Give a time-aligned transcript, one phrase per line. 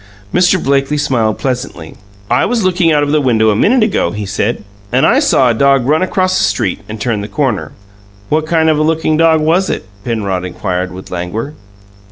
[0.33, 0.57] Mr.
[0.63, 1.93] Blakely smiled pleasantly.
[2.27, 5.47] "I was looking out of the window a minute ago," he said, "and I saw
[5.47, 7.71] a dog run across the street and turn the corner."
[8.27, 11.53] "What kind of a lookin' dog was it?" Penrod inquired, with languor.